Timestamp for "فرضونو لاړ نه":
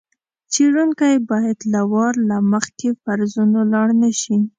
3.01-4.11